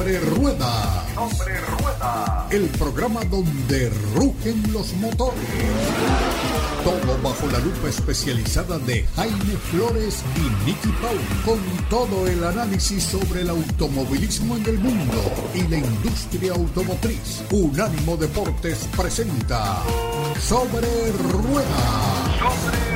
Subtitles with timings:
[0.00, 1.04] Sobre Rueda.
[1.14, 2.46] Sobre Rueda.
[2.50, 5.44] El programa donde rugen los motores.
[6.82, 11.20] Todo bajo la lupa especializada de Jaime Flores y Nicky Paul.
[11.44, 11.60] Con
[11.90, 15.22] todo el análisis sobre el automovilismo en el mundo
[15.54, 17.42] y la industria automotriz.
[17.50, 19.82] Unánimo Deportes presenta
[20.40, 22.38] Sobre Rueda.
[22.38, 22.89] Sobre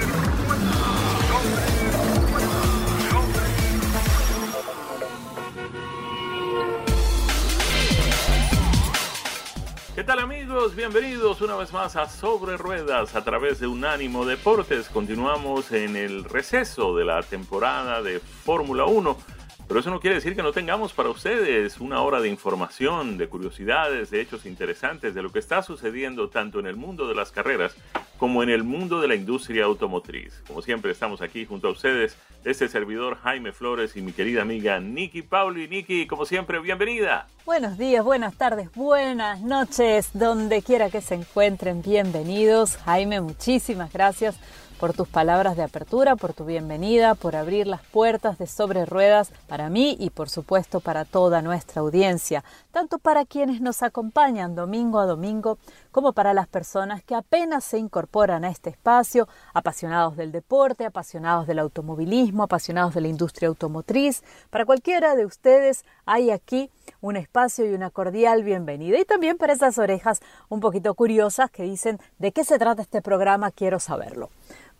[10.05, 10.77] ¿Qué tal amigos?
[10.77, 14.91] Bienvenidos una vez más a Sobre Ruedas a través de Unánimo Deportes.
[14.91, 19.17] Continuamos en el receso de la temporada de Fórmula 1,
[19.67, 23.31] pero eso no quiere decir que no tengamos para ustedes una hora de información, de
[23.31, 27.33] curiosidades, de hechos interesantes, de lo que está sucediendo tanto en el mundo de las
[27.33, 27.75] carreras
[28.19, 30.43] como en el mundo de la industria automotriz.
[30.47, 34.79] Como siempre estamos aquí junto a ustedes, este servidor Jaime Flores y mi querida amiga
[34.79, 35.67] Nikki Pauli.
[35.69, 37.27] Nikki, como siempre, bienvenida.
[37.47, 42.77] Buenos días, buenas tardes, buenas noches, donde quiera que se encuentren, bienvenidos.
[42.77, 44.39] Jaime, muchísimas gracias
[44.79, 49.33] por tus palabras de apertura, por tu bienvenida, por abrir las puertas de sobre ruedas
[49.47, 54.99] para mí y por supuesto para toda nuestra audiencia, tanto para quienes nos acompañan domingo
[54.99, 55.59] a domingo
[55.91, 61.47] como para las personas que apenas se incorporan a este espacio, apasionados del deporte, apasionados
[61.47, 64.23] del automovilismo, apasionados de la industria automotriz.
[64.51, 66.71] Para cualquiera de ustedes hay aquí
[67.01, 68.99] un espacio y una cordial bienvenida.
[68.99, 73.03] Y también para esas orejas un poquito curiosas que dicen de qué se trata este
[73.03, 74.31] programa, quiero saberlo.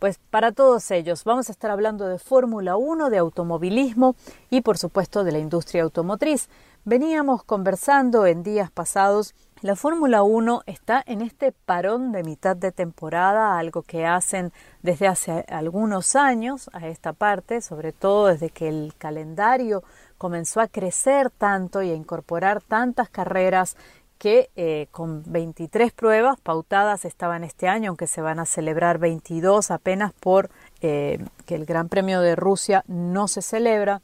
[0.05, 4.15] Pues para todos ellos vamos a estar hablando de Fórmula 1, de automovilismo
[4.51, 6.47] y por supuesto de la industria automotriz.
[6.83, 12.71] Veníamos conversando en días pasados, la Fórmula 1 está en este parón de mitad de
[12.71, 18.67] temporada, algo que hacen desde hace algunos años a esta parte, sobre todo desde que
[18.67, 19.83] el calendario
[20.19, 23.75] comenzó a crecer tanto y a incorporar tantas carreras
[24.17, 29.71] que eh, con 23 pruebas pautadas estaban este año, aunque se van a celebrar 22
[29.71, 30.49] apenas por
[30.81, 34.01] eh, que el Gran Premio de Rusia no se celebra.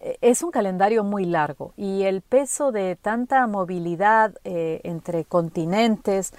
[0.00, 6.32] Eh, es un calendario muy largo y el peso de tanta movilidad entre continentes,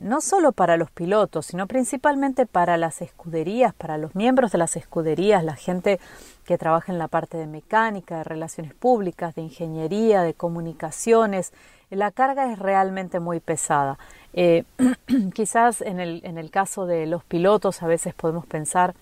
[0.00, 4.74] no solo para los pilotos, sino principalmente para las escuderías, para los miembros de las
[4.74, 6.00] escuderías, la gente
[6.44, 11.52] que trabaja en la parte de mecánica, de relaciones públicas, de ingeniería, de comunicaciones,
[11.90, 13.98] la carga es realmente muy pesada.
[14.32, 14.64] Eh,
[15.34, 18.94] quizás en el, en el caso de los pilotos a veces podemos pensar,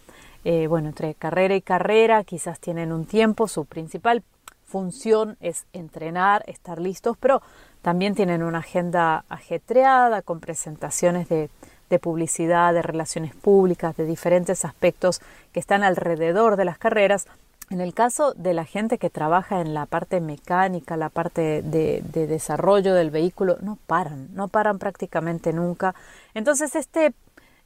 [0.44, 4.22] eh, bueno, entre carrera y carrera quizás tienen un tiempo, su principal
[4.64, 7.42] función es entrenar, estar listos, pero
[7.82, 11.48] también tienen una agenda ajetreada con presentaciones de,
[11.88, 15.20] de publicidad, de relaciones públicas, de diferentes aspectos
[15.52, 17.26] que están alrededor de las carreras
[17.70, 22.02] en el caso de la gente que trabaja en la parte mecánica, la parte de,
[22.12, 25.94] desarrollo del vehículo, no paran, no paran prácticamente nunca.
[26.32, 27.12] Entonces este,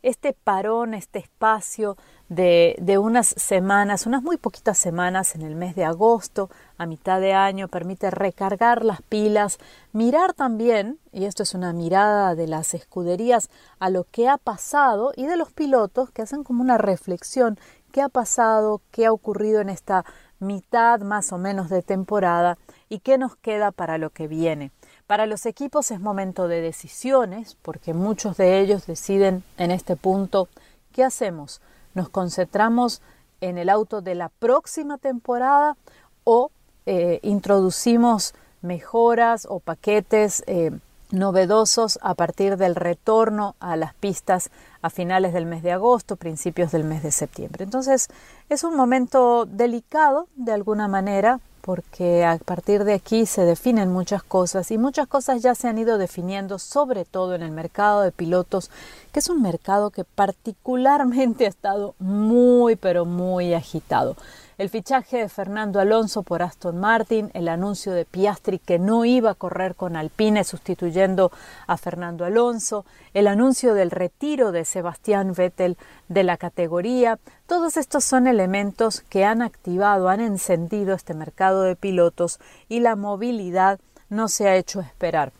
[0.03, 1.97] este parón, este espacio
[2.29, 7.21] de, de, unas semanas, unas muy poquitas semanas en el mes de agosto, a mitad
[7.21, 9.59] de año, permite recargar las pilas,
[9.93, 15.13] mirar también, y esto es una mirada de las escuderías, a lo que ha pasado
[15.15, 17.59] y de los pilotos que hacen como una reflexión
[17.93, 20.05] qué ha pasado, qué ha ocurrido en esta
[20.41, 22.59] mitad más o menos de temporada
[22.89, 24.73] y qué nos queda para lo que viene.
[25.07, 30.49] Para los equipos es momento de decisiones, porque muchos de ellos deciden en este punto
[30.93, 31.61] qué hacemos.
[31.95, 33.03] ¿Nos concentramos
[33.41, 35.77] en el auto de la próxima temporada
[36.25, 36.51] o
[36.87, 40.71] eh, introducimos mejoras o paquetes eh,
[41.11, 44.51] novedosos a partir del retorno a las pistas
[44.83, 47.65] a finales del mes de agosto, principios del mes de septiembre.
[47.65, 48.09] Entonces
[48.49, 54.25] es un momento delicado de alguna manera porque a partir de aquí se definen muchas
[54.25, 58.11] cosas y muchas cosas ya se han ido definiendo sobre todo en el mercado de
[58.11, 58.69] pilotos,
[59.13, 64.17] que es un mercado que particularmente ha estado muy pero muy agitado
[64.59, 69.31] el fichaje de Fernando Alonso por Aston Martin, el anuncio de Piastri que no iba
[69.31, 71.33] a correr con Alpine sustituyendo
[71.67, 72.85] a Fernando Alonso,
[73.15, 75.77] el anuncio del retiro de Sebastián Vettel
[76.09, 81.77] de la categoría, todos estos son elementos que han activado, han encendido este mercado de
[81.77, 82.39] pilotos
[82.69, 85.33] y la movilidad no se ha hecho esperar.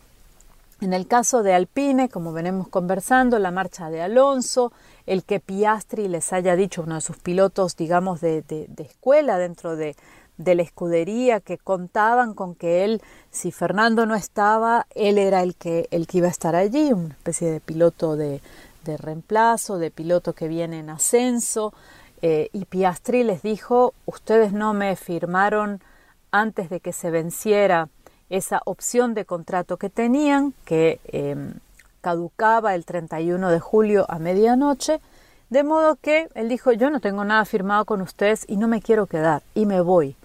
[0.81, 4.71] En el caso de Alpine, como venimos conversando, la marcha de Alonso,
[5.05, 8.43] el que Piastri les haya dicho, uno de sus pilotos, digamos, de,
[8.77, 9.95] escuela dentro de,
[10.37, 15.87] la escudería, que contaban con que él, si Fernando no estaba, él era el que,
[15.91, 18.41] el que iba a estar allí, una especie de piloto de,
[18.85, 21.73] reemplazo, de piloto que viene en ascenso.
[22.21, 25.81] Eh, y Piastri les dijo, ustedes no me firmaron
[26.31, 27.89] antes de que se venciera
[28.33, 31.53] esa opción de contrato que tenían, que em,
[32.01, 34.99] caducaba el 31 de julio a medianoche,
[35.51, 38.81] de modo que él dijo, yo no tengo nada firmado con ustedes y no me
[38.81, 40.15] quiero quedar y me voy.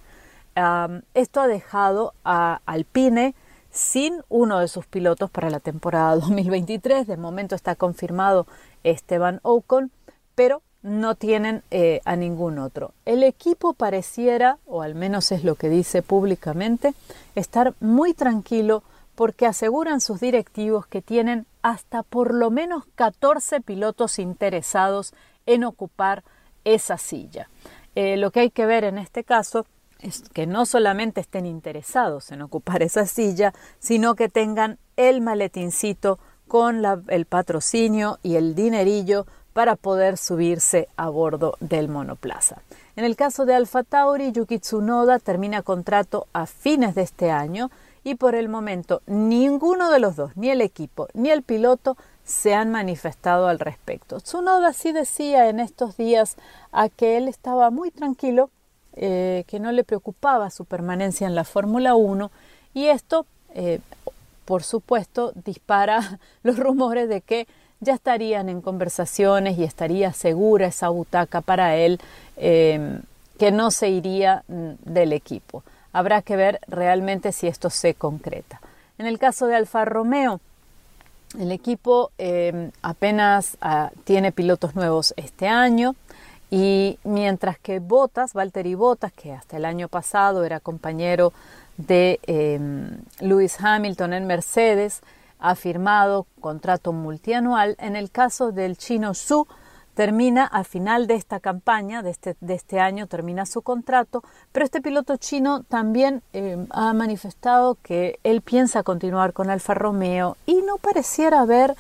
[1.15, 3.35] esto ha dejado a Alpine
[3.71, 7.07] sin uno de sus pilotos para la temporada 2023.
[7.07, 8.47] De momento está confirmado
[8.85, 9.93] Esteban Ocon,
[10.35, 12.93] pero no tienen eh, a ningún otro.
[13.05, 16.95] El equipo pareciera, o al menos es lo que dice públicamente,
[17.35, 18.83] estar muy tranquilo
[19.15, 25.13] porque aseguran sus directivos que tienen hasta por lo menos 14 pilotos interesados
[25.47, 26.23] en ocupar
[26.65, 27.49] esa silla.
[27.97, 29.67] Eh, lo que hay que ver en este caso
[29.99, 36.21] es que no solamente estén interesados en ocupar esa silla, sino que tengan el maletincito
[36.47, 39.27] con el patrocinio y el dinerillo
[39.59, 42.63] para poder subirse a bordo del monoplaza.
[42.95, 47.69] En el caso de Alfa Tauri, Yuki Tsunoda termina contrato a fines de este año
[48.05, 52.55] y por el momento ninguno de los dos, ni el equipo ni el piloto, se
[52.55, 54.21] han manifestado al respecto.
[54.21, 56.37] Tsunoda sí decía en estos días
[56.71, 58.51] a que él estaba muy tranquilo,
[58.95, 62.31] eh, que no le preocupaba su permanencia en la Fórmula 1
[62.75, 63.81] y esto, eh,
[64.45, 67.49] por supuesto, dispara los rumores de que
[67.81, 72.01] ya estarían en conversaciones y estaría segura esa butaca para él
[72.37, 73.01] em,
[73.39, 75.63] que no se iría mm, del equipo.
[75.93, 78.61] Habrá que ver realmente si esto se concreta.
[78.99, 80.41] En el caso de Alfa Romeo,
[81.39, 85.95] el equipo em, apenas ah, tiene pilotos nuevos este año
[86.51, 91.33] y mientras que Botas, Valtteri Botas, que hasta el año pasado era compañero
[91.77, 95.03] de em, Lewis Hamilton en Mercedes,
[95.39, 97.77] ha firmado contrato multianual.
[97.79, 99.47] En el caso del chino Su,
[99.99, 104.65] termina al final de esta campaña, de este, de este año, termina su contrato, pero
[104.65, 110.63] este piloto chino también eh, ha manifestado que él piensa continuar con Alfa Romeo y
[110.63, 111.75] no pareciera haber,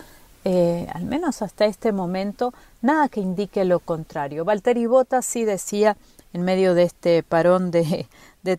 [0.44, 2.52] eh, al menos hasta este momento,
[2.82, 4.44] nada que indique lo contrario.
[4.44, 5.96] Valtteri Bottas sí decía,
[6.32, 8.08] en medio de este parón de,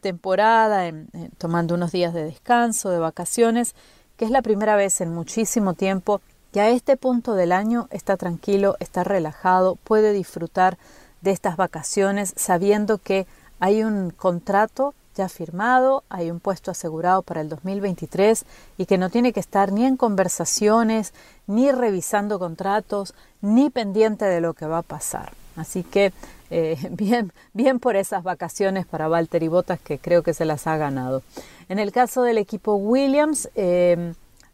[0.01, 0.89] temporada,
[1.37, 3.75] tomando unos días de descanso, de vacaciones,
[4.19, 6.19] que es la primera vez en muchísimo tiempo
[6.51, 10.77] que a este punto del año está tranquilo, está relajado, puede disfrutar
[11.21, 13.27] de estas vacaciones sabiendo que
[13.61, 18.43] hay un contrato ya firmado, hay un puesto asegurado para el 2023
[18.77, 21.13] y que no tiene que estar ni en conversaciones,
[21.47, 25.31] ni revisando contratos, ni pendiente de lo que va a pasar.
[25.55, 26.11] Así que
[26.49, 30.67] eh, bien, bien por esas vacaciones para Walter y Bottas que creo que se las
[30.67, 31.21] ha ganado.
[31.67, 34.13] En el caso del equipo Williams, eh,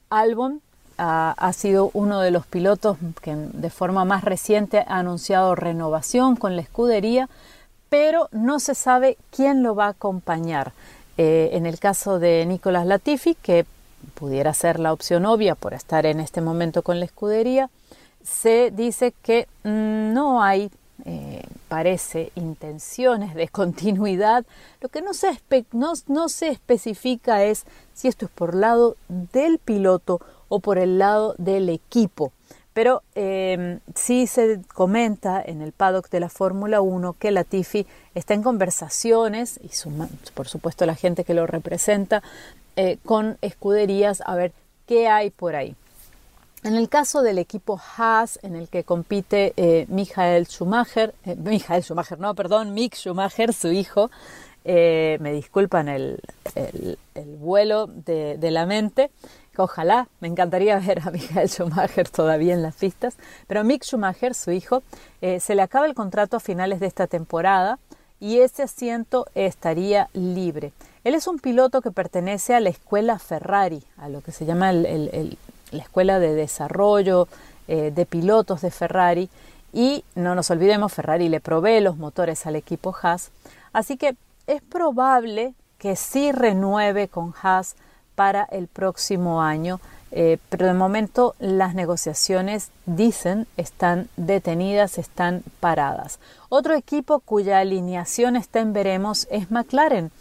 [0.09, 0.61] Albon
[0.97, 6.55] ha, sido uno de los pilotos que de forma más reciente ha anunciado renovación con
[6.55, 7.29] la escudería,
[7.89, 10.71] pero no se sabe quién lo va a acompañar.
[11.17, 13.65] Eh, en el caso de Nicolás Latifi, que
[14.13, 17.69] pudiera ser la opción obvia por estar en este momento con la escudería,
[18.23, 20.71] se dice que mm, no hay
[21.07, 24.43] eh, parece intenciones de continuidad,
[24.81, 25.39] lo que no se,
[25.71, 30.19] no, se especifica es si esto es por lado del piloto
[30.49, 32.31] o por el lado del equipo.
[32.73, 37.85] Pero eh, sí se comenta en el paddock de la Fórmula 1 que Latifi
[38.15, 39.69] está en conversaciones, y
[40.33, 42.21] por supuesto la gente que lo representa,
[42.75, 44.51] eh, con escuderías a ver
[44.87, 45.75] qué hay por ahí.
[46.65, 51.83] En el caso del equipo Haas, en el que compite eh, Michael Schumacher, eh, Michael
[51.83, 54.09] Schumacher, no, perdón, Mick Schumacher, su hijo,
[54.63, 56.19] eh, me disculpan el,
[57.37, 59.11] vuelo de, la mente,
[59.55, 64.49] ojalá, me encantaría ver a Michael Schumacher todavía en las pistas, pero Mick Schumacher, su
[64.49, 64.81] hijo,
[65.21, 67.77] se le acaba el contrato a finales de esta temporada
[68.19, 70.73] y ese asiento estaría libre.
[71.03, 74.71] Él es un piloto que pertenece a la escuela Ferrari, a lo que se llama
[74.71, 75.37] el,
[75.75, 77.27] la escuela de desarrollo
[77.67, 79.29] eh, de pilotos de Ferrari
[79.73, 83.31] y no nos olvidemos, Ferrari le provee los motores al equipo Haas,
[83.73, 84.15] así que
[84.47, 87.75] es probable que sí renueve con Haas
[88.15, 89.79] para el próximo año,
[90.11, 96.19] eh, pero de momento las negociaciones dicen están detenidas, están paradas.
[96.47, 100.11] Otro equipo cuya alineación está en veremos es McLaren.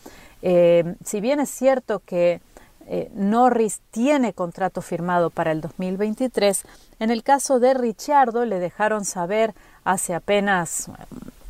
[0.42, 2.40] Eh, si bien es cierto que
[2.86, 6.64] eh, Norris tiene contrato firmado para el 2023.
[7.00, 10.90] En el caso de Richardo le dejaron saber hace apenas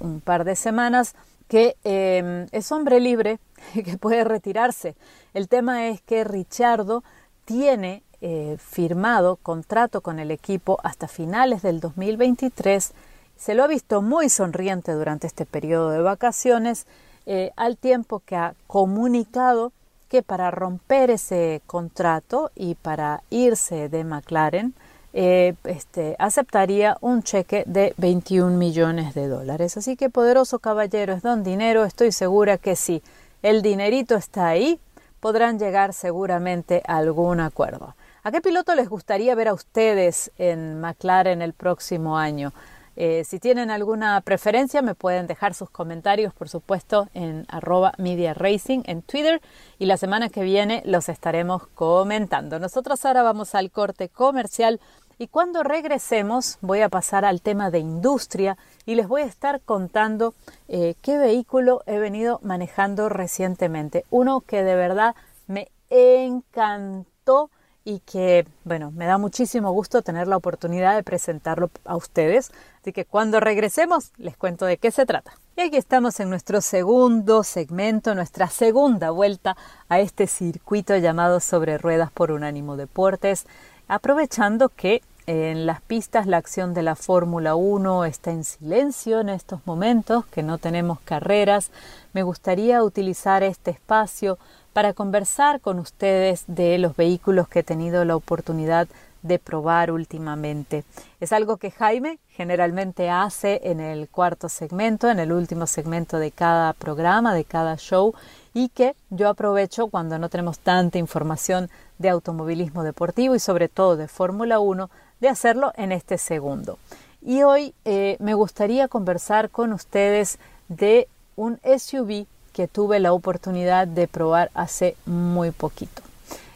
[0.01, 1.15] un par de semanas
[1.49, 3.39] que em, es hombre libre
[3.75, 4.95] y que puede retirarse.
[5.35, 7.03] El tema es que Richardo
[7.45, 12.93] tiene eh, firmado contrato con el equipo hasta finales del 2023.
[13.37, 16.87] Se lo ha visto muy sonriente durante este periodo de vacaciones,
[17.27, 19.73] eh, al tiempo que ha comunicado
[20.15, 24.73] que para romper ese contrato y para irse de McLaren,
[25.13, 29.77] eh, este, aceptaría un cheque de 21 millones de dólares.
[29.77, 33.03] Así que poderoso caballero es don dinero, estoy segura que si
[33.43, 34.79] el dinerito está ahí,
[35.19, 37.97] podrán llegar seguramente a algún acuerdo.
[38.23, 42.53] ¿A qué piloto les gustaría ver a ustedes en McLaren el próximo año?
[42.97, 48.35] Eh, si tienen alguna preferencia, me pueden dejar sus comentarios, por supuesto, en arroba media
[48.35, 49.41] racing en Twitter
[49.79, 52.59] y la semana que viene los estaremos comentando.
[52.59, 54.81] Nosotros ahora vamos al corte comercial
[55.19, 59.61] y cuando regresemos voy a pasar al tema de industria y les voy a estar
[59.61, 60.35] contando
[60.69, 64.05] eh, qué vehículo he venido manejando recientemente.
[64.11, 65.15] Uno que de verdad
[65.47, 67.51] me encantó
[67.85, 72.51] y que, bueno, me da muchísimo gusto tener la oportunidad de presentarlo a ustedes.
[72.81, 75.33] Así que cuando regresemos les cuento de qué se trata.
[75.57, 79.57] Y aquí estamos en nuestro segundo segmento, nuestra segunda vuelta
[79.89, 83.47] a este circuito llamado Sobre Ruedas por Unánimo Deportes,
[83.87, 89.31] aprovechando que en las pistas la acción de la Fórmula 1 está en silencio en
[89.31, 91.71] estos momentos, que no tenemos carreras.
[92.13, 94.39] Me gustaría utilizar este espacio
[94.75, 98.89] para conversar con ustedes de los vehículos que he tenido la oportunidad
[99.23, 100.85] de probar últimamente.
[101.21, 106.33] Es algo que Jaime generalmente hace en el cuarto segmento, en el último segmento de
[106.33, 108.15] cada programa, de cada show,
[108.53, 113.97] y que yo aprovecho cuando no tenemos tanta información de automovilismo deportivo y sobre todo
[113.97, 114.91] de Fórmula 1,
[115.21, 116.79] de hacerlo en este segundo.
[117.23, 120.39] Y hoy eh, me gustaría conversar con ustedes
[120.69, 126.03] de un SUV que tuve la oportunidad de probar hace muy poquito.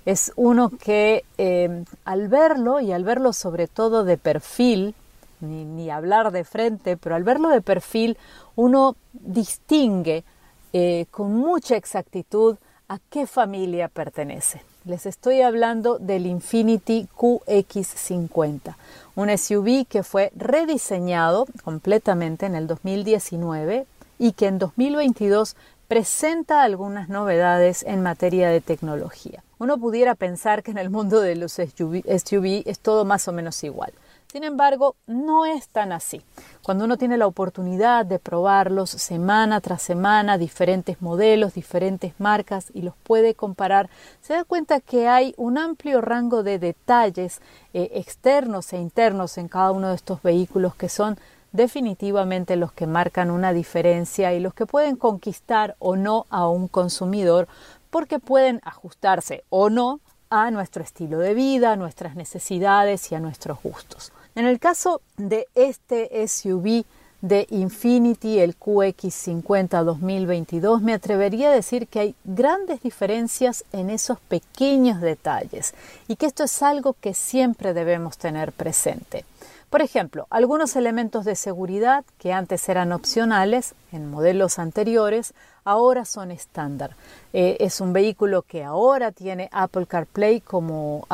[0.07, 4.95] Es uno que eh, al verlo y al verlo sobre todo de perfil,
[5.41, 8.17] ni, hablar de frente, pero al verlo de perfil
[8.57, 10.25] uno distingue
[10.73, 12.57] eh, con mucha exactitud
[12.89, 14.63] a qué familia pertenece.
[14.85, 18.77] Les estoy hablando del Infinity QX50,
[19.17, 23.87] un SUV que fue rediseñado completamente en el 2019
[24.19, 25.57] y que en 2022
[25.89, 29.43] presenta algunas novedades en materia de tecnología.
[29.59, 33.65] Uno pudiera pensar que en el mundo de los SUV, es todo más o menos
[33.65, 33.93] igual.
[34.31, 36.21] Sin embargo, no es tan así.
[36.63, 42.83] Cuando uno tiene la oportunidad de probarlos semana tras semana, diferentes modelos, diferentes marcas y
[42.83, 43.89] los puede comparar,
[44.21, 47.41] se da cuenta que hay un amplio rango de detalles
[47.73, 51.19] eh, externos e internos en cada uno de estos vehículos que son
[51.53, 56.69] definitivamente los que marcan una diferencia y los que pueden conquistar o no a un
[56.69, 57.49] consumidor
[57.91, 60.01] porque pueden ajustarse o no
[60.31, 64.13] a nuestro estilo de vida, nuestras necesidades y a nuestros gustos.
[64.35, 66.85] En el caso de este SUV
[67.21, 74.21] de Infinity, el QX50 2022, me atrevería a decir que hay grandes diferencias en esos
[74.21, 75.75] pequeños detalles
[76.07, 79.25] y que esto es algo que siempre debemos tener presente.
[79.71, 85.35] Por ejemplo, algunos elementos de seguridad que antes eran opcionales en modelos anteriores,
[85.65, 86.97] ahora son estándar.
[87.35, 91.07] Eh, es un vehículo que ahora tiene Apple CarPlay como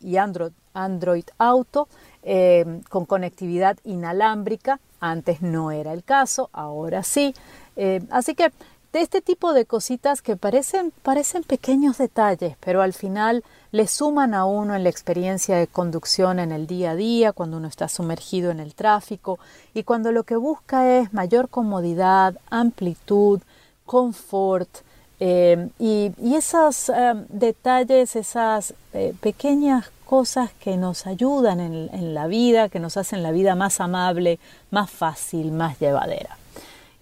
[0.00, 1.88] y Android, Auto
[2.22, 4.80] eh, con conectividad inalámbrica.
[5.00, 7.34] Antes no era el caso, ahora sí.
[7.76, 8.52] Eh, así que
[8.94, 14.34] de este tipo de cositas que parecen, parecen pequeños detalles, pero al final le suman
[14.34, 17.88] a uno en la experiencia de conducción en el día a día, cuando uno está
[17.88, 19.40] sumergido en el tráfico
[19.74, 23.40] y cuando lo que busca es mayor comodidad, amplitud,
[23.84, 24.70] confort
[25.18, 32.68] eh, y, esos eh, detalles, esas eh, pequeñas cosas que nos ayudan en la vida,
[32.68, 34.38] que nos hacen la vida más amable,
[34.70, 36.38] más fácil, más llevadera.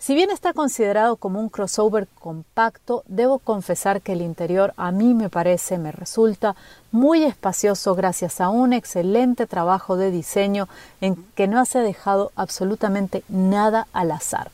[0.03, 5.15] Si bien está considerado como un crossover compacto, debo confesar que el interior a mí
[5.15, 6.57] me parece, me resulta
[6.91, 10.69] muy espacioso gracias a un excelente trabajo de diseño
[11.01, 14.51] en que no se ha dejado absolutamente nada al azar.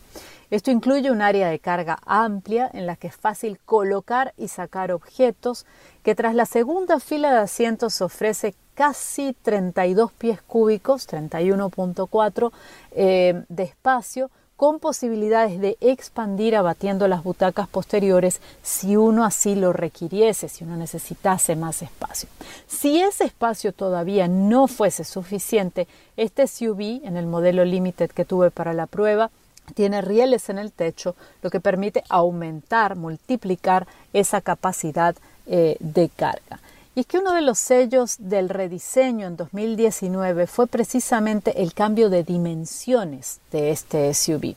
[0.50, 4.92] Esto incluye un área de carga amplia en la que es fácil colocar y sacar
[4.92, 5.64] objetos,
[6.02, 12.52] que tras la segunda fila de asientos ofrece casi 32 pies cúbicos, 31.4
[12.90, 19.72] eh, de espacio, con posibilidades de expandir abatiendo las butacas posteriores si uno así lo
[19.72, 22.28] requiriese, si uno necesitase más espacio.
[22.66, 25.86] Si ese espacio todavía no fuese suficiente,
[26.16, 29.30] este SUV en el modelo Limited que tuve para la prueba
[29.74, 35.14] tiene rieles en el techo, lo que permite aumentar, multiplicar esa capacidad
[35.46, 36.58] eh, de carga.
[36.94, 42.10] Y es que uno de los sellos del rediseño en 2019 fue precisamente el cambio
[42.10, 44.56] de dimensiones de este SUV.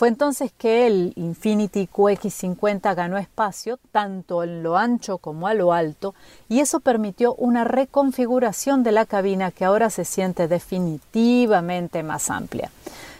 [0.00, 5.74] Fue entonces que el Infinity QX50 ganó espacio tanto en lo ancho como a lo
[5.74, 6.14] alto
[6.48, 12.70] y eso permitió una reconfiguración de la cabina que ahora se siente definitivamente más amplia.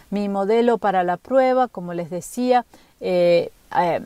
[0.09, 2.65] Mi modelo para la prueba, como les decía,
[2.99, 4.01] eh, eh,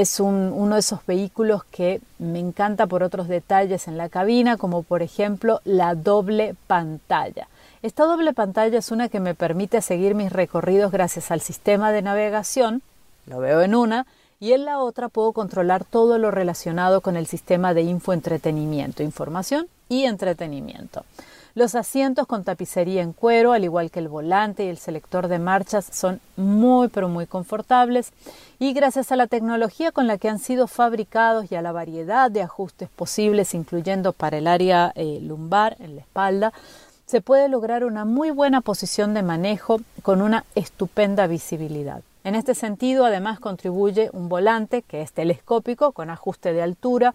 [0.00, 4.82] es uno de esos vehículos que me encanta por otros detalles en la cabina, como
[4.82, 7.48] por ejemplo la doble pantalla.
[7.82, 12.02] Esta doble pantalla es una que me permite seguir mis recorridos gracias al sistema de
[12.02, 12.82] navegación,
[13.26, 14.06] lo veo en una,
[14.38, 19.66] y en la otra puedo controlar todo lo relacionado con el sistema de infoentretenimiento, información
[19.88, 21.04] y entretenimiento.
[21.56, 25.38] Los asientos con tapicería en cuero, al igual que el volante y el selector de
[25.38, 28.12] marchas, son muy pero muy confortables
[28.58, 32.30] y gracias a la tecnología con la que han sido fabricados y a la variedad
[32.30, 36.52] de ajustes posibles, incluyendo para el área eh, lumbar, en la espalda,
[37.06, 42.02] se puede lograr una muy buena posición de manejo con una estupenda visibilidad.
[42.24, 47.14] En este sentido, además, contribuye un volante que es telescópico con ajuste de altura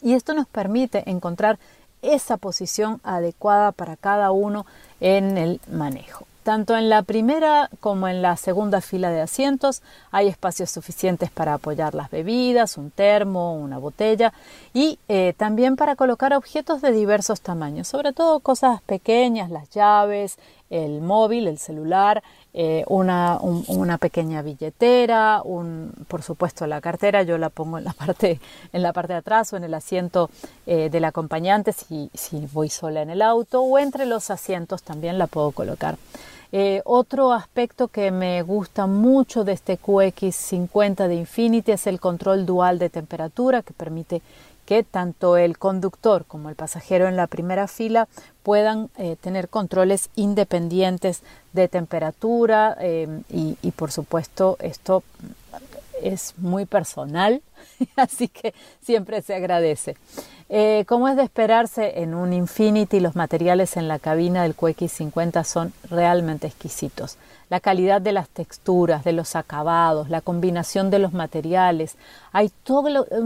[0.00, 1.58] y esto nos permite encontrar
[2.02, 4.66] esa posición adecuada para cada uno
[5.00, 6.26] en el manejo.
[6.48, 11.52] Tanto en la primera como en la segunda fila de asientos hay espacios suficientes para
[11.52, 14.32] apoyar las bebidas, un termo, una botella
[14.72, 20.38] y eh, también para colocar objetos de diversos tamaños, sobre todo cosas pequeñas, las llaves,
[20.70, 22.22] el móvil, el celular,
[22.60, 27.92] eh, una, una, pequeña billetera, un, por supuesto la cartera, yo la pongo en la
[28.06, 28.40] parte,
[28.72, 30.28] en la parte de atrás o en el asiento
[30.66, 35.18] eh, del acompañante si, si voy sola en el auto o entre los asientos también
[35.18, 35.98] la puedo colocar.
[36.50, 42.46] Eh, otro aspecto que me gusta mucho de este QX50 de Infinity es el control
[42.46, 44.22] dual de temperatura que permite
[44.68, 48.06] que tanto el conductor como el pasajero en la primera fila
[48.42, 51.22] puedan eh, tener controles independientes
[51.54, 55.02] de temperatura eh, y, y, por supuesto esto
[56.02, 57.40] es muy personal
[57.96, 59.96] así que siempre se agradece.
[60.50, 65.44] Eh, como es de esperarse, en un Infinity los materiales en la cabina del QX50
[65.44, 67.18] son realmente exquisitos.
[67.50, 71.96] La calidad de las texturas, de los acabados, la combinación de los materiales,
[72.32, 72.50] hay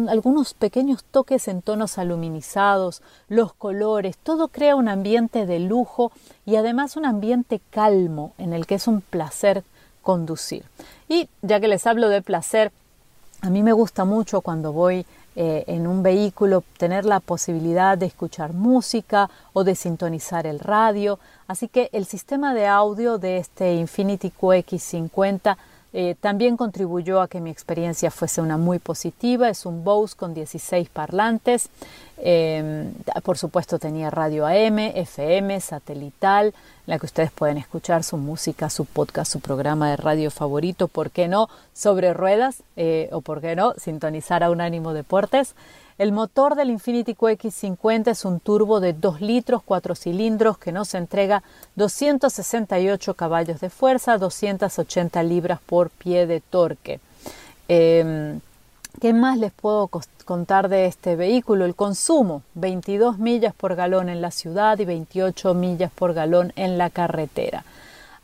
[0.09, 6.13] algunos pequeños toques en tonos aluminizados, los colores, todo crea un ambiente de lujo
[6.45, 9.65] y además un ambiente calmo en el que es un placer
[10.03, 10.65] conducir.
[11.09, 12.73] Y ya que les hablo de placer,
[13.43, 18.07] a mí me gusta mucho cuando voy eh, en un vehículo tener la posibilidad de
[18.07, 21.19] escuchar música o de sintonizar el radio.
[21.49, 25.57] Así que el sistema de audio de este Infinity QX50
[25.95, 29.49] eh, también contribuyó a que mi experiencia fuese una muy positiva.
[29.49, 31.69] Es un Bose con 16 parlantes.
[32.25, 32.93] Em,
[33.25, 36.55] por supuesto tenía radio AM, FM, satelital,
[36.87, 41.11] la que ustedes pueden escuchar su música, su podcast, su programa de radio favorito, ¿por
[41.11, 41.49] qué no?
[41.75, 45.55] Sobre ruedas eh, o por qué no sintonizar a Unánimo Deportes.
[46.03, 50.95] El motor del Infinity QX50 es un turbo de 2 litros, 4 cilindros que nos
[50.95, 51.45] entrega
[51.77, 56.99] 268 caballos de fuerza, 280 libras por pie de torque.
[57.69, 58.41] Em,
[59.01, 59.89] ¿Qué más les puedo
[60.25, 61.67] contar de este vehículo?
[61.67, 66.79] El consumo, 22 millas por galón en la ciudad y 28 millas por galón en
[66.79, 67.65] la carretera.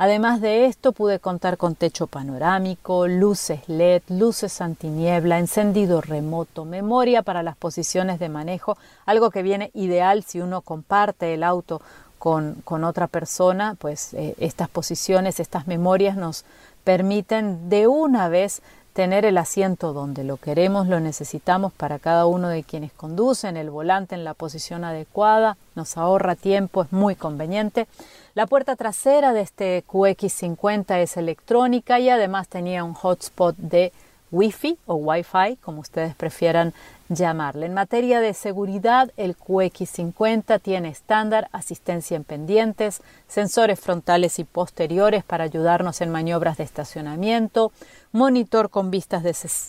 [0.00, 7.22] Además de esto, pude contar con techo panorámico, luces LED, luces antiniebla, encendido remoto, memoria
[7.22, 11.82] para las posiciones de manejo, algo que viene ideal si uno comparte el auto
[12.20, 16.44] con, otra persona, pues eh, estas posiciones, estas memorias nos
[16.84, 22.48] permiten de una vez tener el asiento donde lo queremos, lo necesitamos para cada uno
[22.48, 27.86] de quienes conducen, el volante en la posición adecuada, nos ahorra tiempo, es muy conveniente.
[28.34, 33.92] La puerta trasera de este QX50 es electrónica y además tenía un hotspot de
[34.30, 36.74] Wi-Fi o Wi-Fi, como ustedes prefieran
[37.08, 37.66] llamarle.
[37.66, 45.24] En materia de seguridad, el QX50 tiene estándar, asistencia en pendientes, sensores frontales y posteriores
[45.24, 47.72] para ayudarnos en maniobras de estacionamiento,
[48.12, 49.22] monitor con vistas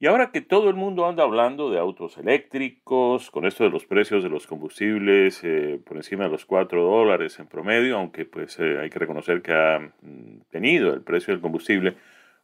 [0.00, 3.84] Y ahora que todo el mundo anda hablando de autos eléctricos, con esto de los
[3.84, 8.60] precios de los combustibles eh, por encima de los 4 dólares en promedio, aunque pues
[8.60, 11.96] eh, hay que reconocer que ha mm, tenido el precio del combustible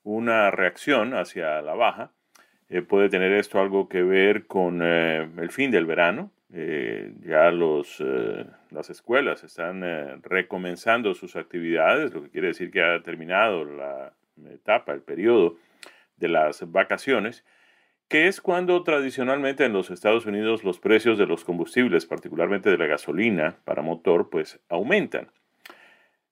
[0.03, 2.11] una reacción hacia la baja,
[2.71, 6.31] eh, puede tener esto algo que ver con el fin del verano.
[6.51, 8.03] ya los,
[8.71, 9.83] las escuelas están
[10.23, 14.13] recomenzando sus actividades, lo que quiere decir que ha terminado la
[14.51, 15.57] etapa, el periodo
[16.17, 17.45] de las vacaciones,
[18.09, 22.79] que es cuando tradicionalmente en los Estados Unidos los precios de los combustibles, particularmente de
[22.79, 25.29] la gasolina para motor, pues aumentan.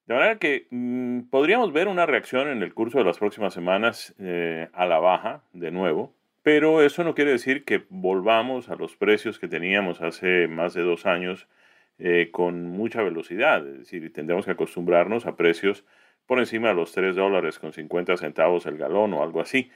[0.07, 4.15] De manera que mm, podríamos ver una reacción en el curso de las próximas semanas
[4.19, 8.97] eh, a la baja de nuevo, pero eso no quiere decir que volvamos a los
[8.97, 11.47] precios que teníamos hace más de dos años
[11.99, 13.67] eh, con mucha velocidad.
[13.67, 15.85] Es decir, tendremos que acostumbrarnos a precios
[16.27, 19.71] por encima de los 3 dólares con 50 centavos el galón o algo así.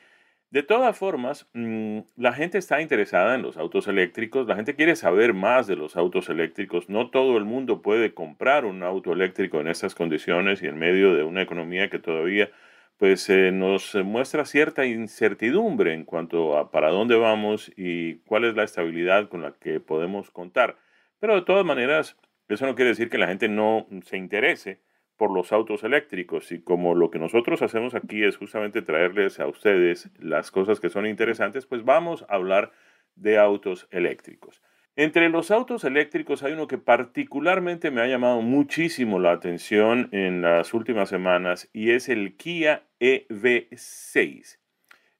[0.50, 4.94] De todas formas, mm, la gente está interesada en los autos eléctricos, la gente quiere
[4.94, 6.88] saber más de los autos eléctricos.
[6.88, 11.14] No todo el mundo puede comprar un auto eléctrico en estas condiciones y en medio
[11.14, 12.50] de una economía que todavía
[12.96, 18.54] pues eh, nos muestra cierta incertidumbre en cuanto a para dónde vamos y cuál es
[18.54, 20.78] la estabilidad con la que podemos contar.
[21.18, 22.16] Pero de todas maneras,
[22.48, 24.80] eso no quiere decir que la gente no se interese
[25.16, 29.46] por los autos eléctricos y como lo que nosotros hacemos aquí es justamente traerles a
[29.46, 32.72] ustedes las cosas que son interesantes, pues vamos a hablar
[33.14, 34.62] de autos eléctricos.
[34.98, 40.40] Entre los autos eléctricos hay uno que particularmente me ha llamado muchísimo la atención en
[40.40, 44.58] las últimas semanas y es el Kia EV6.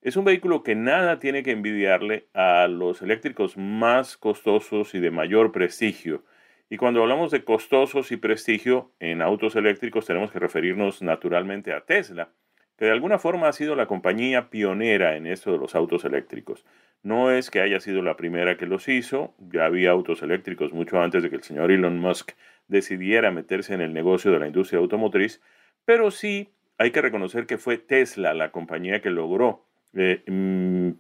[0.01, 5.11] Es un vehículo que nada tiene que envidiarle a los eléctricos más costosos y de
[5.11, 6.25] mayor prestigio
[6.69, 11.83] y cuando hablamos de costosos y prestigio en autos eléctricos tenemos que referirnos naturalmente a
[11.83, 12.31] Tesla,
[12.77, 16.65] que de alguna forma ha sido la compañía pionera en esto de los autos eléctricos.
[17.03, 21.01] No es que haya sido la primera que los hizo, ya había autos eléctricos mucho
[21.01, 22.33] antes de que el señor Elon Musk
[22.69, 25.41] decidiera meterse en el negocio de la industria automotriz,
[25.85, 30.91] pero sí hay que reconocer que fue Tesla la compañía que logró eh, mm,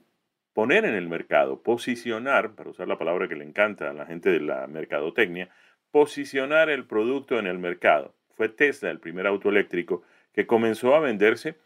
[0.57, 4.31] poner en el mercado, posicionar, para usar la palabra que le encanta a la gente
[4.31, 5.51] de la mercadotecnia,
[5.91, 8.15] posicionar el producto en el mercado.
[8.39, 11.57] Fue Tesla el primer auto eléctrico que comenzó a venderse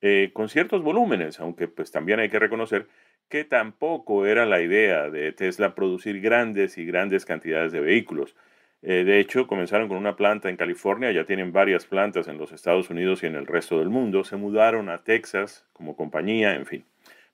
[0.00, 2.86] eh, con ciertos volúmenes, aunque pues también hay que reconocer
[3.28, 8.34] que tampoco era la idea de Tesla producir grandes y grandes cantidades de vehículos.
[8.80, 12.52] Eh, de hecho, comenzaron con una planta en California, ya tienen varias plantas en los
[12.52, 16.64] Estados Unidos y en el resto del mundo, se mudaron a Texas como compañía, en
[16.64, 16.86] fin.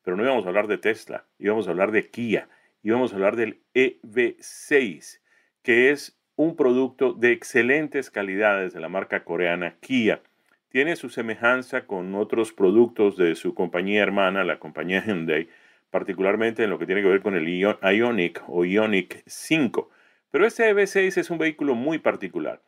[0.04, 2.48] Pero no íbamos a hablar de Tesla, íbamos a hablar de Kia,
[2.82, 5.20] íbamos a hablar del EV6,
[5.62, 10.20] que es un producto de excelentes calidades de la marca coreana Kia.
[10.68, 15.48] Tiene su semejanza con otros productos de su compañía hermana, la compañía Hyundai,
[15.90, 19.88] particularmente en lo que tiene que ver con el Ionic o Ionic 5.
[20.30, 22.60] Pero este EV6 es un vehículo muy particular.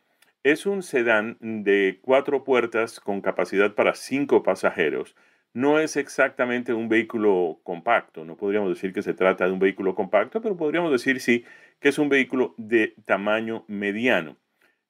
[0.43, 5.13] Es un sedán de cuatro puertas con capacidad para cinco pasajeros
[5.53, 8.25] no es exactamente un vehículo compacto.
[8.25, 11.45] No podríamos decir que se trata de un vehículo compacto, pero podríamos decir sí
[11.79, 14.37] que es un vehículo de tamaño mediano.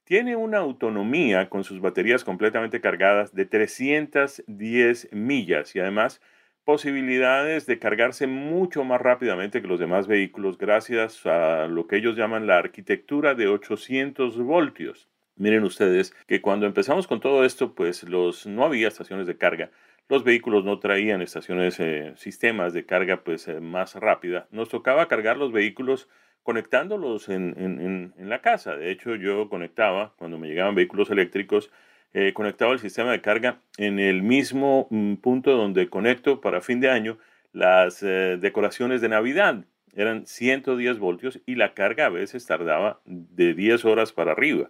[0.03, 6.21] Tiene una autonomía con sus baterías completamente cargadas de 310 millas y además
[6.63, 12.17] posibilidades de cargarse mucho más rápidamente que los demás vehículos gracias a lo que ellos
[12.17, 15.09] llaman la arquitectura de 800 voltios.
[15.37, 19.71] Miren ustedes que cuando empezamos con todo esto, pues los, no había estaciones de carga
[20.09, 24.47] los vehículos no traían estaciones, eh, sistemas de carga pues eh, más rápida.
[24.51, 26.07] Nos tocaba cargar los vehículos
[26.43, 28.77] conectándolos en, la casa.
[28.77, 31.69] De hecho, yo conectaba, cuando me llegaban vehículos eléctricos,
[32.13, 36.79] eh, conectaba el sistema de carga en el mismo mm, punto donde conecto para fin
[36.79, 37.17] de año
[37.51, 39.65] las decoraciones de Navidad.
[39.95, 44.69] Eran 110 voltios y la carga a veces tardaba de 10 horas para arriba.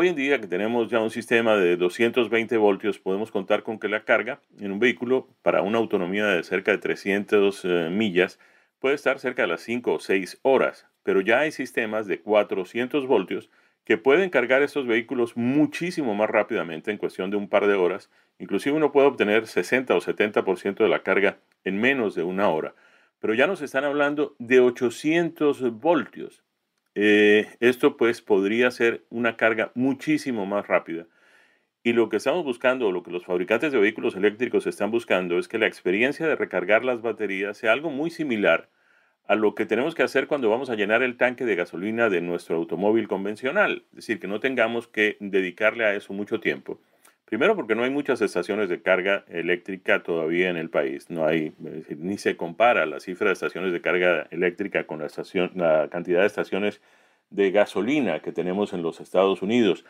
[0.00, 3.88] Hoy en día que tenemos ya un sistema de 220 voltios, podemos contar con que
[3.88, 8.38] la carga en un vehículo para una autonomía de cerca de 300 eh, millas
[8.78, 13.08] puede estar cerca de las 5 o 6 horas, pero ya hay sistemas de 400
[13.08, 13.50] voltios
[13.82, 18.08] que pueden cargar estos vehículos muchísimo más rápidamente en cuestión de un par de horas.
[18.38, 22.76] Inclusive uno puede obtener 60 o 70% de la carga en menos de una hora.
[23.18, 26.44] Pero ya nos están hablando de 800 voltios.
[27.00, 31.06] Eh, esto pues podría ser una carga muchísimo más rápida.
[31.84, 35.38] Y lo que estamos buscando, o lo que los fabricantes de vehículos eléctricos están buscando,
[35.38, 38.68] es que la experiencia de recargar las baterías sea algo muy similar
[39.28, 42.20] a lo que tenemos que hacer cuando vamos a llenar el tanque de gasolina de
[42.20, 43.84] nuestro automóvil convencional.
[43.90, 46.80] Es decir, que no tengamos que dedicarle a eso mucho tiempo.
[47.28, 51.10] Primero porque no hay muchas estaciones de carga eléctrica todavía en el país.
[51.10, 51.52] No hay,
[51.98, 55.00] ni se compara la cifra de estaciones de carga eléctrica con
[55.54, 56.80] la, cantidad de estaciones
[57.28, 59.84] de gasolina que tenemos en los Estados Unidos.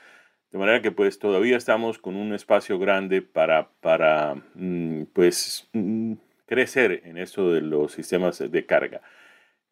[0.51, 6.15] De manera que pues todavía estamos con un espacio grande para, para mm, pues mm,
[6.45, 9.01] crecer en esto de los sistemas de carga.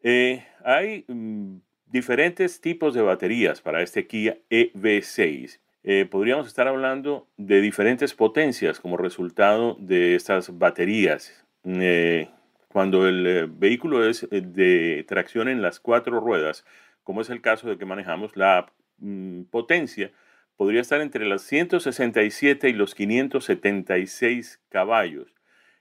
[0.03, 7.29] Eh, hay mm, diferentes tipos de baterías para este Kia EV6 eh, podríamos estar hablando
[7.37, 11.45] de diferentes potencias como resultado de estas baterías.
[11.63, 12.27] Eh,
[12.67, 16.65] cuando el eh, vehículo es de tracción en las cuatro ruedas,
[17.05, 20.11] como es el caso de que manejamos, la mm, potencia
[20.57, 25.33] podría estar entre las 167 y los 576 caballos.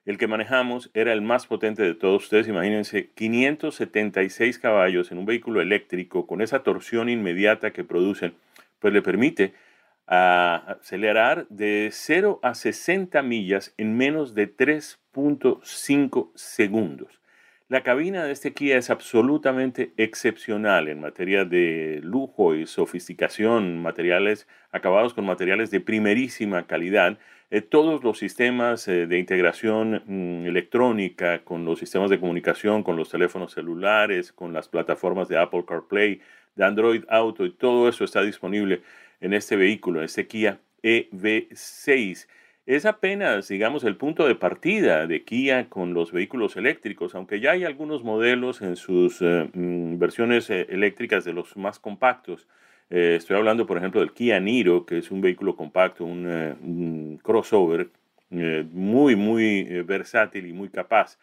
[0.05, 2.47] El que manejamos era el más potente de todos ustedes.
[2.47, 8.35] Imagínense, 576 caballos en un vehículo eléctrico con esa torsión inmediata que producen,
[8.79, 9.66] pues le permite
[10.07, 17.21] a acelerar de 0 a 60 millas en menos de 3.5 segundos.
[17.69, 24.47] La cabina de este Kia es absolutamente excepcional en materia de lujo y sofisticación, materiales
[24.71, 27.19] acabados con materiales de primerísima calidad.
[27.51, 32.95] Eh, todos los sistemas eh, de integración mm, electrónica con los sistemas de comunicación, con
[32.95, 36.21] los teléfonos celulares, con las plataformas de Apple CarPlay,
[36.55, 38.83] de Android Auto y todo eso está disponible
[39.21, 42.27] en este vehículo, este Kia EV6.
[42.67, 47.53] Es apenas, digamos, el punto de partida de Kia con los vehículos eléctricos, aunque ya
[47.53, 52.49] hay algunos modelos en sus eh, mm, versiones eh, eléctricas de los más compactos.
[52.91, 57.89] Eh, estoy hablando, por ejemplo, del Kia Niro, que es un vehículo compacto, un crossover
[58.31, 61.19] muy, muy versátil y muy capaz.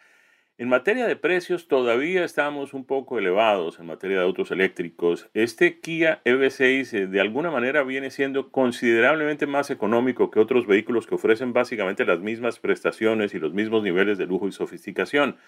[0.56, 5.28] En materia de precios todavía estamos un poco elevados en materia de autos eléctricos.
[5.34, 11.08] Este Kia EV6 eh, de alguna manera viene siendo considerablemente más económico que otros vehículos
[11.08, 15.38] que ofrecen básicamente las mismas prestaciones y los mismos niveles de lujo y sofisticación.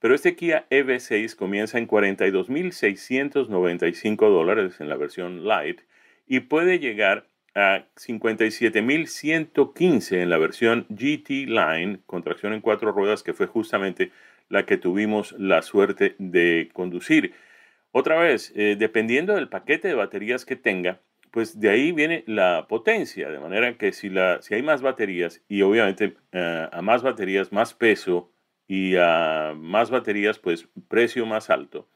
[0.00, 5.82] Pero este Kia EV6 comienza en 42.695 dólares en la versión Light
[6.26, 13.22] y puede llegar a 57.115 en la versión GT Line con tracción en cuatro ruedas
[13.22, 14.10] que fue justamente
[14.48, 17.34] la que tuvimos la suerte de conducir.
[17.92, 22.66] Otra vez, eh, dependiendo del paquete de baterías que tenga, pues de ahí viene la
[22.68, 27.02] potencia, de manera que si, la, si hay más baterías y obviamente eh, a más
[27.02, 28.30] baterías más peso
[28.66, 31.88] y a más baterías pues precio más alto,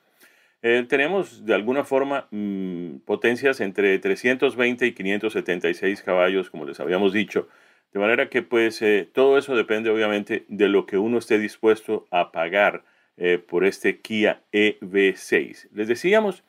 [0.62, 7.14] eh, tenemos de alguna forma mm, potencias entre 320 y 576 caballos, como les habíamos
[7.14, 7.48] dicho,
[7.92, 12.06] de manera que pues eh, todo eso depende obviamente de lo que uno esté dispuesto
[12.10, 12.84] a pagar
[13.16, 15.68] eh, por este Kia EV6.
[15.72, 16.44] Les decíamos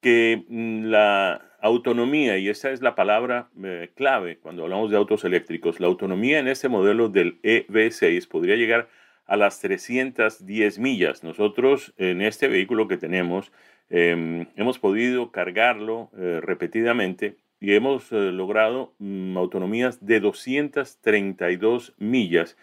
[0.00, 5.24] que mm, la autonomía, y esa es la palabra eh, clave cuando hablamos de autos
[5.24, 8.88] eléctricos, la autonomía en este modelo del EV6 podría llegar
[9.26, 11.22] a las 310 millas.
[11.22, 13.52] Nosotros en este vehículo que tenemos
[13.88, 22.58] em, hemos podido cargarlo repetidamente y hemos eh, logrado mm, autonomías de 232 millas,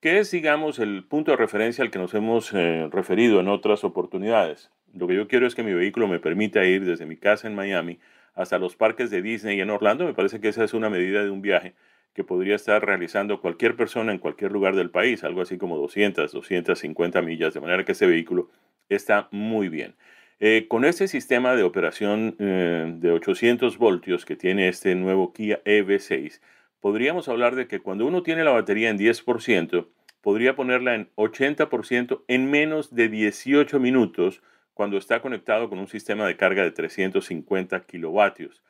[0.00, 3.84] que es, digamos, el punto de referencia al que nos hemos eh, referido en otras
[3.84, 4.72] oportunidades.
[4.92, 7.54] Lo que yo quiero es que mi vehículo me permita ir desde mi casa en
[7.54, 8.00] Miami
[8.34, 10.04] hasta los parques de Disney en Orlando.
[10.04, 11.74] Me parece que esa es una medida de un viaje
[12.12, 16.32] que podría estar realizando cualquier persona en cualquier lugar del país, algo así como 200,
[16.32, 18.50] 250 millas, de manera que ese vehículo
[18.88, 19.94] está muy bien.
[20.42, 25.62] Eh, con este sistema de operación eh, de 800 voltios que tiene este nuevo Kia
[25.64, 26.40] EV6,
[26.80, 29.88] podríamos hablar de que cuando uno tiene la batería en 10%,
[30.22, 36.26] podría ponerla en 80% en menos de 18 minutos cuando está conectado con un sistema
[36.26, 38.62] de carga de 350 kilovatios.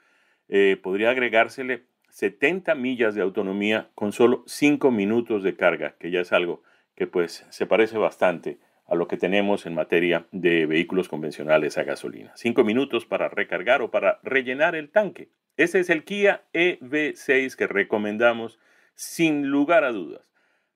[0.48, 6.22] Eh, podría agregársele 70 millas de autonomía con solo 5 minutos de carga, que ya
[6.22, 6.64] es algo
[6.96, 8.58] que pues se parece bastante
[8.90, 12.32] a lo que tenemos en materia de vehículos convencionales a gasolina.
[12.34, 15.28] 5 minutos para recargar o para rellenar el tanque.
[15.56, 18.58] Ese es el Kia EV6 que recomendamos
[18.94, 20.22] sin lugar a dudas.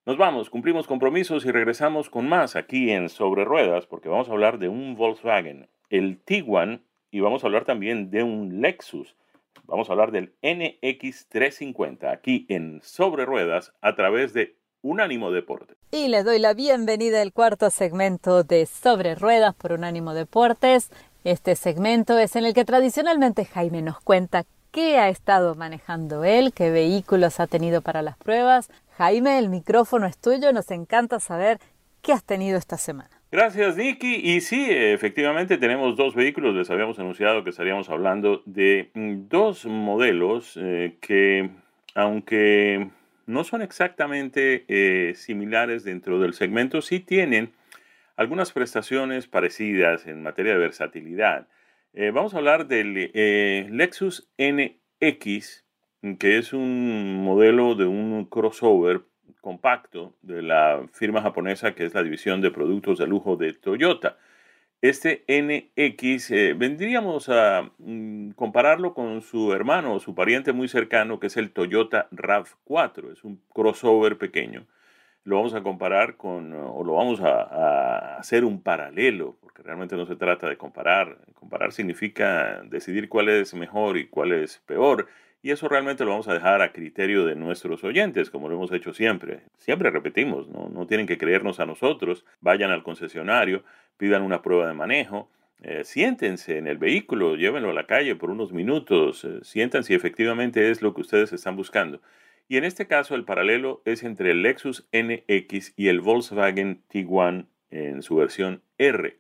[0.07, 4.33] Nos vamos, cumplimos compromisos y regresamos con más aquí en Sobre Ruedas porque vamos a
[4.33, 9.17] hablar de un Volkswagen, el Tiguan, y vamos a hablar también de un Lexus.
[9.65, 15.79] Vamos a hablar del NX350 aquí en Sobre Ruedas a través de Unánimo Deportes.
[15.91, 20.91] Y les doy la bienvenida al cuarto segmento de Sobre Ruedas por Unánimo Deportes.
[21.25, 26.53] Este segmento es en el que tradicionalmente Jaime nos cuenta qué ha estado manejando él,
[26.53, 28.71] qué vehículos ha tenido para las pruebas.
[28.99, 31.61] Jaime, el micrófono es tuyo, nos encanta saber
[32.03, 33.09] qué has tenido esta semana.
[33.33, 34.17] Gracias, Nicky.
[34.17, 36.55] Y sí, efectivamente tenemos dos vehículos.
[36.55, 41.49] Les habíamos anunciado que estaríamos hablando de mm, dos modelos eh, que,
[41.95, 42.91] aunque
[43.27, 47.53] no son exactamente eh, similares dentro del segmento, sí tienen
[48.17, 51.49] algunas prestaciones parecidas en materia de versatilidad.
[51.93, 55.65] Eh, vamos a hablar del eh, Lexus NX,
[56.19, 59.03] que es un modelo de un crossover
[59.41, 64.17] compacto de la firma japonesa que es la división de productos de lujo de Toyota.
[64.81, 71.19] Este NX eh, vendríamos a mm, compararlo con su hermano o su pariente muy cercano
[71.19, 74.67] que es el Toyota RAV4, es un crossover pequeño
[75.25, 80.07] lo vamos a comparar con, o lo vamos a, hacer un paralelo, porque realmente no
[80.07, 81.19] se trata de comparar.
[81.35, 85.09] Comparar significa decidir cuál es mejor y cuál es peor.
[85.43, 88.73] Y eso realmente lo vamos a dejar a criterio de nuestros oyentes, como lo hemos
[88.73, 89.41] hecho siempre.
[89.59, 92.25] Siempre repetimos, no, no tienen que creernos a nosotros.
[92.41, 93.63] Vayan al concesionario,
[93.97, 95.29] pidan una prueba de manejo,
[95.63, 99.95] eh, siéntense en el vehículo, llévenlo a la calle por unos minutos, eh, sientan si
[99.95, 102.01] efectivamente es lo que ustedes están buscando.
[102.49, 107.49] Y en este caso el paralelo es entre el Lexus NX y el Volkswagen Tiguan
[107.71, 109.17] en su versión R.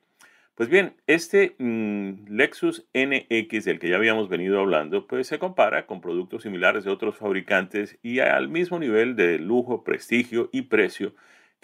[0.54, 5.86] Pues bien, este mm, Lexus NX del que ya habíamos venido hablando, pues se compara
[5.86, 11.14] con productos similares de otros fabricantes y al mismo nivel de lujo, prestigio y precio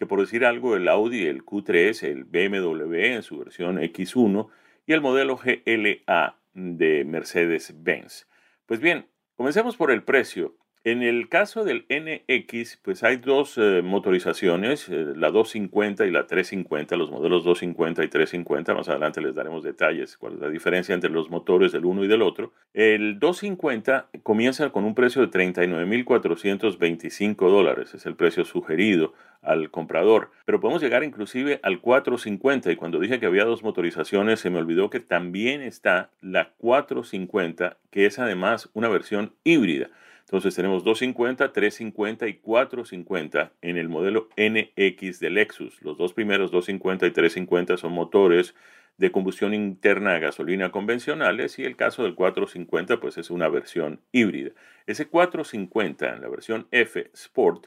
[0.00, 4.48] que por decir algo el Audi, el Q3, el BMW en su versión X1
[4.86, 8.26] y el modelo GLA de Mercedes-Benz.
[8.64, 10.56] Pues bien, comencemos por el precio.
[10.82, 16.26] En el caso del NX, pues hay dos eh, motorizaciones, eh, la 250 y la
[16.26, 20.94] 350, los modelos 250 y 350, más adelante les daremos detalles, cuál es la diferencia
[20.94, 22.54] entre los motores del uno y del otro.
[22.72, 29.12] El 250 comienza con un precio de 39.425 dólares, es el precio sugerido
[29.42, 34.40] al comprador, pero podemos llegar inclusive al 450 y cuando dije que había dos motorizaciones
[34.40, 39.90] se me olvidó que también está la 450, que es además una versión híbrida.
[40.30, 45.82] Entonces tenemos 250, 350 y 450 en el modelo NX de Lexus.
[45.82, 48.54] Los dos primeros, 250 y 350, son motores
[48.96, 54.02] de combustión interna a gasolina convencionales y el caso del 450 pues es una versión
[54.12, 54.52] híbrida.
[54.86, 57.66] Ese 450 en la versión F Sport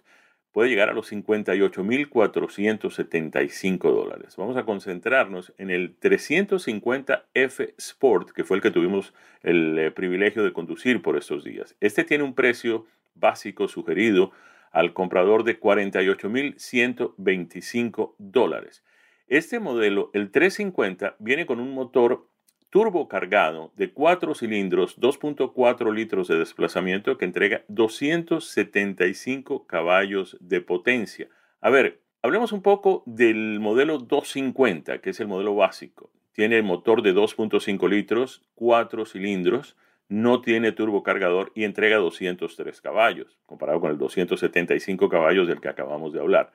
[0.54, 4.38] puede llegar a los 58.475 dólares.
[4.38, 10.42] Vamos a concentrarnos en el 350F Sport, que fue el que tuvimos el eh, privilegio
[10.44, 11.76] de conducir por estos días.
[11.82, 12.86] Este tiene un precio
[13.16, 14.32] básico sugerido
[14.72, 18.84] al comprador de 48.125 dólares.
[19.28, 22.28] Este modelo, el 350, viene con un motor
[22.74, 31.30] turbo cargado de 4 cilindros, 2.4 litros de desplazamiento que entrega 275 caballos de potencia.
[31.62, 36.10] A ver, hablemos un poco del modelo 250, que es el modelo básico.
[36.32, 39.78] Tiene el motor de 2.5 litros, 4 cilindros,
[40.10, 45.70] no tiene turbo cargador y entrega 203 caballos, comparado con el 275 caballos del que
[45.70, 46.52] acabamos de hablar.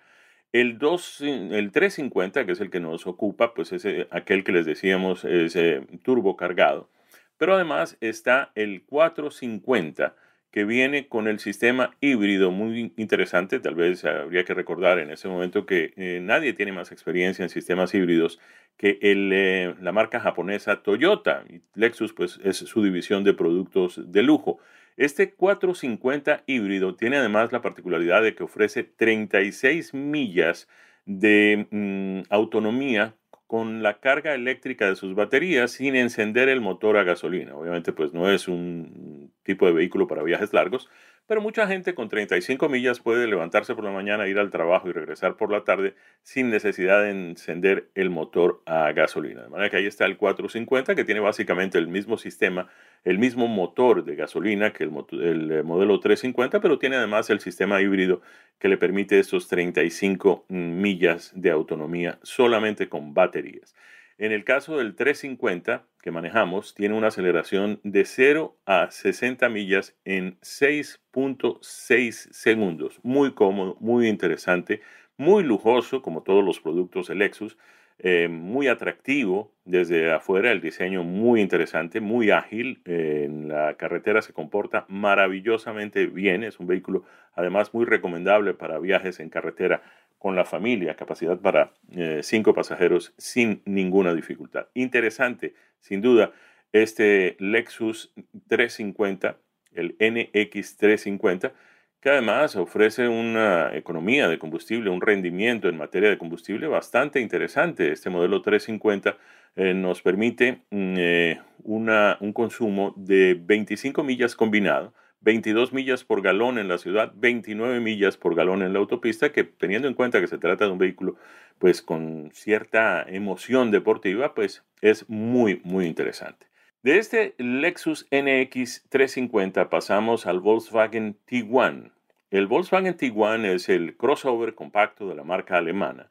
[0.53, 4.53] El, 2, el 350, que es el que nos ocupa, pues es eh, aquel que
[4.53, 6.89] les decíamos es eh, turbo cargado.
[7.37, 10.15] Pero además está el 450,
[10.51, 13.61] que viene con el sistema híbrido muy interesante.
[13.61, 17.51] Tal vez habría que recordar en ese momento que eh, nadie tiene más experiencia en
[17.51, 18.41] sistemas híbridos
[18.77, 21.45] que el, eh, la marca japonesa Toyota.
[21.75, 24.59] Lexus pues, es su división de productos de lujo.
[24.99, 30.69] Este 450 híbrido tiene además la particularidad de que ofrece 36 millas
[31.07, 33.15] de mm, autonomía
[33.47, 37.55] con la carga eléctrica de sus baterías sin encender el motor a gasolina.
[37.55, 40.91] Obviamente pues no es un tipo de vehículo para viajes largos,
[41.29, 44.93] pero mucha gente con 35 millas puede levantarse por la mañana, ir al trabajo y
[44.93, 49.43] regresar por la tarde sin necesidad de encender el motor a gasolina.
[49.43, 52.69] De manera que ahí está el 450 que tiene básicamente el mismo sistema,
[53.05, 57.41] el mismo motor de gasolina que el, el eh, modelo 350, pero tiene además el
[57.41, 58.23] sistema híbrido
[58.59, 63.75] que le permite esos 35 millas de autonomía solamente con baterías.
[64.19, 69.97] En el caso del 350 que manejamos, tiene una aceleración de 0 a 60 millas
[70.05, 72.99] en 6.6 segundos.
[73.05, 74.81] Muy cómodo, muy interesante,
[75.17, 77.57] muy lujoso, como todos los productos de Lexus.
[78.01, 84.23] Eh, muy atractivo desde afuera, el diseño muy interesante, muy ágil, eh, en la carretera
[84.23, 87.05] se comporta maravillosamente bien, es un vehículo
[87.35, 89.83] además muy recomendable para viajes en carretera
[90.19, 94.67] con la familia, capacidad para eh, cinco pasajeros sin ninguna dificultad.
[94.75, 96.33] Interesante, sin duda,
[96.73, 98.13] este Lexus
[98.49, 99.39] 350,
[99.73, 101.53] el NX350,
[102.01, 107.93] que además ofrece una economía de combustible, un rendimiento en materia de combustible bastante interesante.
[107.93, 109.17] Este modelo 350
[109.57, 116.59] eh, nos permite mm, eh, un consumo de 25 millas combinado, 22 millas por galón
[116.59, 120.27] en la ciudad, 29 millas por galón en la autopista, que teniendo en cuenta que
[120.27, 121.17] se trata de un vehículo
[121.59, 126.47] pues con cierta emoción deportiva, pues es muy, muy interesante.
[126.83, 131.93] De este Lexus NX 350 pasamos al Volkswagen Tiguan.
[132.31, 136.11] El Volkswagen Tiguan es el crossover compacto de la marca alemana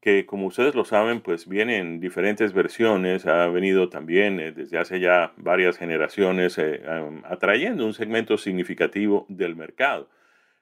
[0.00, 4.78] que como ustedes lo saben, pues viene en diferentes versiones, ha venido también eh, desde
[4.78, 6.82] hace ya varias generaciones eh,
[7.24, 10.08] atrayendo un segmento significativo del mercado.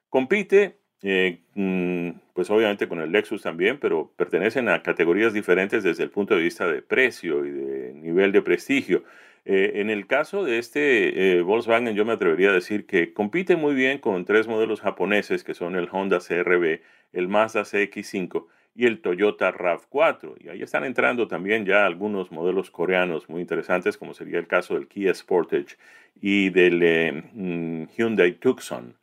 [0.08, 6.02] Compite, eh, mm, pues obviamente con el Lexus también, pero pertenecen a categorías diferentes desde
[6.02, 9.04] el punto de vista de precio y de nivel de prestigio.
[9.50, 13.98] en el caso de este Volkswagen, yo me atrevería a decir que compite muy bien
[13.98, 16.82] con tres modelos japoneses que son el Honda CRV,
[17.12, 20.36] el Mazda CX5 y el Toyota RAV4.
[20.40, 24.74] Y ahí están entrando también ya algunos modelos coreanos muy interesantes, como sería el caso
[24.74, 25.76] del Kia Sportage
[26.20, 28.94] y del eh, mm, Hyundai Tucson.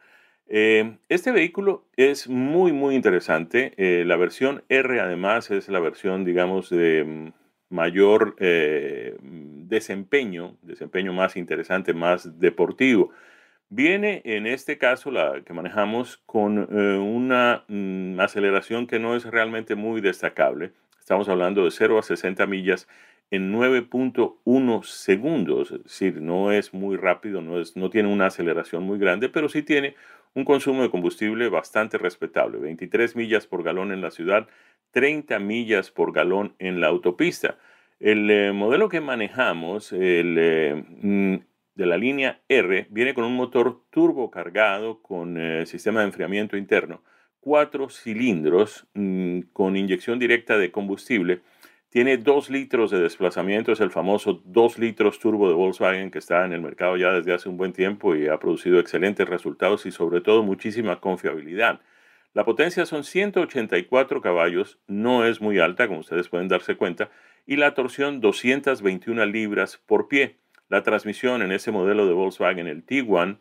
[0.47, 3.73] Eh, este vehículo es muy, muy interesante.
[3.77, 7.33] Eh, la versión R, además, es la versión, digamos, de mm,
[7.69, 13.11] mayor desempeño, desempeño más interesante, más deportivo.
[13.69, 19.25] Viene en este caso la que manejamos con eh, una mm, aceleración que no es
[19.25, 20.71] realmente muy destacable.
[20.99, 22.87] Estamos hablando de 0 a 60 millas
[23.31, 28.83] en 9.1 segundos, es decir, no es muy rápido, no, es, no tiene una aceleración
[28.83, 29.95] muy grande, pero sí tiene
[30.35, 34.47] un consumo de combustible bastante respetable, 23 millas por galón en la ciudad,
[34.91, 37.57] 30 millas por galón en la autopista.
[37.99, 41.35] El eh, modelo que manejamos, el eh, mm,
[41.75, 46.57] de la línea R viene con un motor turbo cargado con eh, sistema de enfriamiento
[46.57, 47.03] interno,
[47.39, 51.41] cuatro cilindros mm, con inyección directa de combustible.
[51.89, 56.43] Tiene dos litros de desplazamiento, es el famoso 2 litros turbo de Volkswagen que está
[56.43, 59.91] en el mercado ya desde hace un buen tiempo y ha producido excelentes resultados y
[59.91, 61.79] sobre todo muchísima confiabilidad.
[62.33, 67.09] La potencia son 184 caballos, no es muy alta como ustedes pueden darse cuenta,
[67.45, 70.35] y la torsión 221 libras por pie.
[70.69, 73.39] La transmisión en ese modelo de Volkswagen, el Tiguan,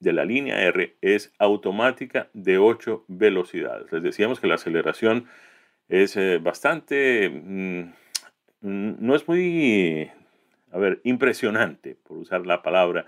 [0.00, 3.90] de la línea R, es automática de 8 velocidades.
[3.92, 5.26] Les decíamos que la aceleración
[5.88, 7.92] es eh, bastante, mm,
[8.60, 10.10] no es muy,
[10.70, 13.06] a ver, impresionante, por usar la palabra.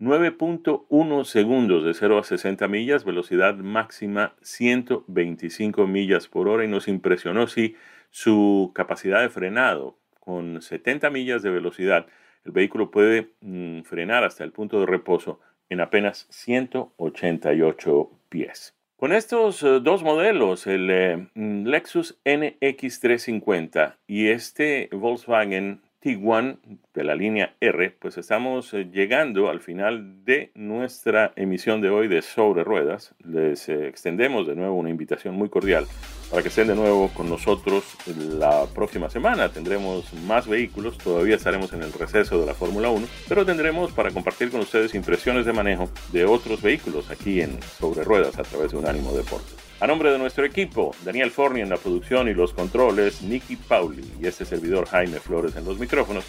[0.00, 6.88] 9.1 segundos de 0 a 60 millas, velocidad máxima 125 millas por hora y nos
[6.88, 7.76] impresionó sí
[8.10, 12.06] su capacidad de frenado con 70 millas de velocidad
[12.44, 18.74] el vehículo puede mm, frenar hasta el punto de reposo en apenas 188 pies.
[18.96, 27.14] Con estos eh, dos modelos, el eh, mm, Lexus NX350 y este Volkswagen De la
[27.14, 32.62] línea R, pues estamos eh, llegando al final de nuestra emisión de hoy de Sobre
[32.62, 33.14] Ruedas.
[33.24, 35.86] Les eh, extendemos de nuevo una invitación muy cordial
[36.30, 37.96] para que estén de nuevo con nosotros
[38.38, 39.48] la próxima semana.
[39.48, 44.10] Tendremos más vehículos, todavía estaremos en el receso de la Fórmula 1, pero tendremos para
[44.10, 48.72] compartir con ustedes impresiones de manejo de otros vehículos aquí en Sobre Ruedas a través
[48.72, 49.63] de un ánimo Deportes.
[49.80, 54.04] A nombre de nuestro equipo, Daniel Forni en la producción y los controles, Nicky Pauli
[54.20, 56.24] y este servidor Jaime Flores en los micrófonos,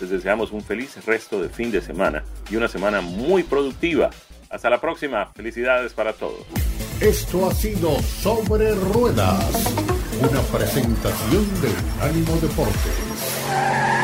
[0.00, 4.10] les deseamos un feliz resto de fin de semana y una semana muy productiva.
[4.50, 5.26] Hasta la próxima.
[5.34, 6.44] Felicidades para todos.
[7.00, 9.74] Esto ha sido Sobre Ruedas,
[10.20, 13.99] una presentación de Ánimo Deportes.